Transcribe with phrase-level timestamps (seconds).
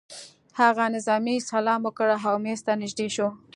[0.59, 3.27] هغه نظامي سلام وکړ او مېز ته نږدې شو